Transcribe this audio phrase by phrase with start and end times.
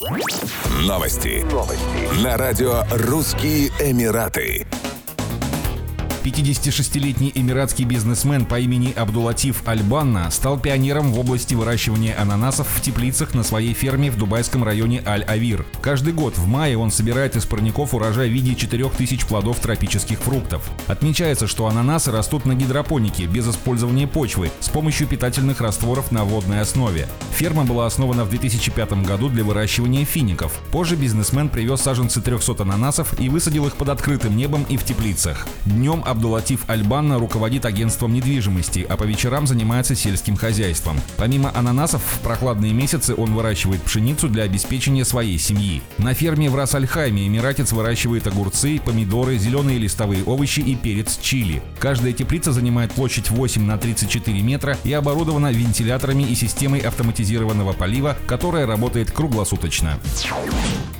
[0.00, 1.44] Новости.
[1.52, 2.24] Новости.
[2.24, 4.66] На радио «Русские Эмираты».
[6.24, 13.34] 56-летний эмиратский бизнесмен по имени Абдулатиф Аль-Банна стал пионером в области выращивания ананасов в теплицах
[13.34, 15.66] на своей ферме в дубайском районе Аль-Авир.
[15.82, 20.70] Каждый год в мае он собирает из парников урожай в виде 4000 плодов тропических фруктов.
[20.86, 26.60] Отмечается, что ананасы растут на гидропонике без использования почвы с помощью питательных растворов на водной
[26.60, 27.06] основе.
[27.40, 30.60] Ферма была основана в 2005 году для выращивания фиников.
[30.70, 35.48] Позже бизнесмен привез саженцы 300 ананасов и высадил их под открытым небом и в теплицах.
[35.64, 41.00] Днем Абдулатиф Альбанна руководит агентством недвижимости, а по вечерам занимается сельским хозяйством.
[41.16, 45.80] Помимо ананасов, в прохладные месяцы он выращивает пшеницу для обеспечения своей семьи.
[45.96, 51.62] На ферме в Рас-Аль-Хайме эмиратец выращивает огурцы, помидоры, зеленые листовые овощи и перец чили.
[51.78, 56.80] Каждая теплица занимает площадь 8 на 34 метра и оборудована вентиляторами и системой
[57.30, 59.98] автоматизированного полива, которая работает круглосуточно.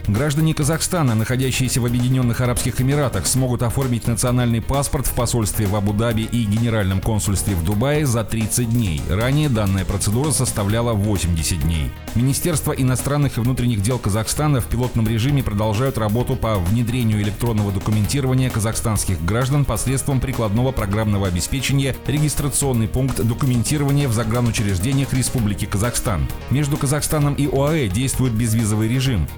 [0.09, 6.23] Граждане Казахстана, находящиеся в Объединенных Арабских Эмиратах, смогут оформить национальный паспорт в посольстве в Абу-Даби
[6.23, 9.03] и Генеральном консульстве в Дубае за 30 дней.
[9.09, 11.91] Ранее данная процедура составляла 80 дней.
[12.15, 18.51] Министерство иностранных и внутренних дел Казахстана в пилотном режиме продолжают работу по внедрению электронного документирования
[18.51, 26.27] казахстанских граждан посредством прикладного программного обеспечения регистрационный пункт документирования в загранучреждениях Республики Казахстан.
[26.51, 29.29] Между Казахстаном и ОАЭ действует безвизовый режим.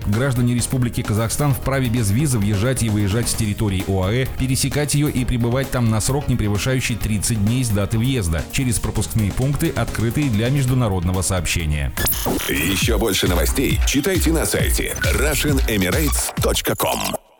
[0.53, 5.25] Граждане Республики Казахстан вправе без визы въезжать и выезжать с территории ОАЭ, пересекать ее и
[5.25, 10.31] пребывать там на срок, не превышающий 30 дней с даты въезда, через пропускные пункты, открытые
[10.31, 11.92] для международного сообщения.
[12.48, 17.31] Еще больше новостей читайте на сайте RussianEmirates.com